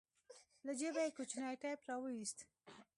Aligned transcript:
له 0.65 0.71
جيبه 0.79 1.01
يې 1.05 1.15
کوچنى 1.17 1.53
ټېپ 1.61 1.79
راوايست. 1.89 2.39